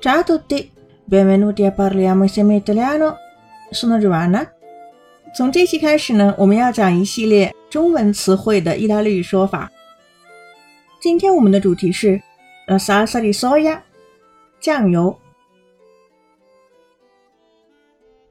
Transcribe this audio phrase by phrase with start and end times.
[0.00, 0.70] Ciao a tutti,
[1.04, 3.16] benvenuti a Parliamo insieme italiano.
[3.70, 4.46] Sono Giovanna。
[5.34, 9.70] 从这期开始呢，我们要讲一系列中文词汇的意大利语说法。
[11.00, 12.20] 今天我们的主题是
[12.66, 13.80] la salsa di soia，
[14.60, 15.16] 酱油。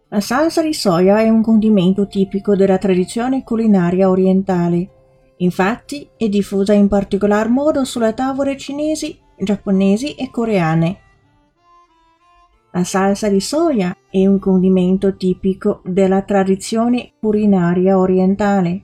[0.10, 4.90] La salsa di soia è un condimento tipico della tradizione culinaria orientale.
[5.38, 10.98] Infatti è diffusa in particolar modo sulle tavole cinesi, giapponesi e coreane.
[12.74, 18.84] La salsa di soia è un condimento tipico della tradizione culinaria orientale.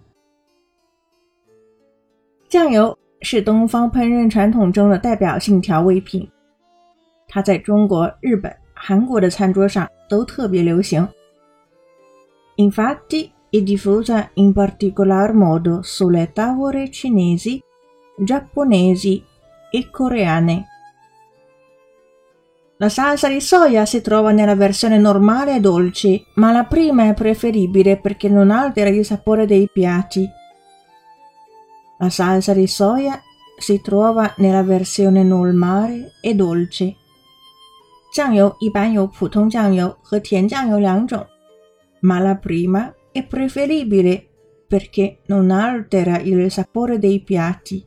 [2.47, 6.27] 酱油是东方烹饪传统中的代表性调味品，
[7.27, 11.07] 它在中国、日本、韩国的餐桌上都特别流行。
[12.57, 17.61] Infatti è diffusa in particolar modo sulle tavole cinesi,
[18.23, 19.23] giapponesi
[19.71, 20.65] e coreane.
[22.79, 27.13] La salsa di soia si trova nella versione normale e dolce, ma la prima è
[27.13, 30.27] preferibile perché non altera il sapore dei piatti.
[31.99, 33.21] La salsa di soia
[33.57, 36.95] si trova nella versione normale e dolce.
[38.13, 41.25] 酱油一般有普通酱油和甜酱油两种。
[42.01, 44.27] ma la prima è preferibile
[44.67, 47.85] perché non altera il sapore dei piatti。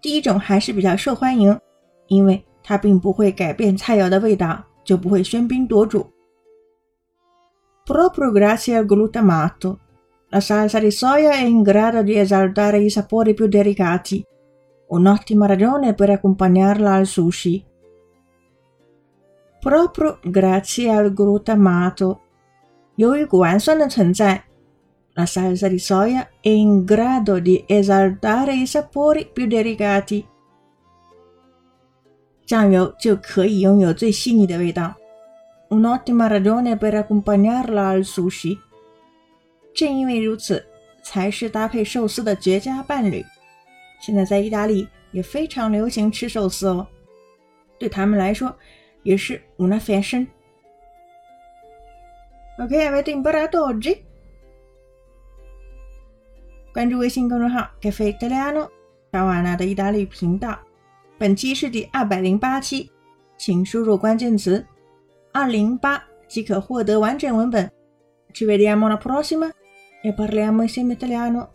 [0.00, 1.58] 第一种还是比较受欢迎，
[2.08, 6.06] 因为 它并不会改变菜肴的味道，就不会喧宾夺主。
[7.86, 9.78] Proprio grazie al glutamato,
[10.28, 14.24] la salsa di soia è in grado di esaltare i sapori più delicati,
[14.88, 17.64] un'ottima ragione per accompagnarla al sushi.
[19.60, 22.20] Proprio grazie al glutamato
[22.94, 24.42] 由于谷氨酸的存在，
[25.14, 30.24] la salsa di soia è in grado di esaltare i sapori più delicati。
[32.45, 34.93] 酱油就可以拥有最细腻的味道。
[35.69, 38.59] Un'ottima ragione per accompagnarla al sushi。
[39.73, 40.63] 正因为如此，
[41.03, 43.25] 才是搭配寿司的绝佳伴侣。
[43.99, 46.85] 现在在意大利也非常流行吃寿司哦，
[47.79, 48.55] 对他们来说
[49.03, 50.27] 也是 una fashion。
[52.57, 53.97] Ok, avete imparato oggi?
[56.73, 58.69] 关注微信公众号“咖啡 Italiano”，
[59.11, 60.57] 乔瓦纳的意大利频道。
[61.17, 62.89] 本期是第二百零八期，
[63.37, 64.65] 请输入关键词
[65.31, 67.71] “二零八”即可获得完整文本。
[68.33, 69.49] Ci vediamo la prossima
[70.03, 71.54] e parliamo insieme italiano.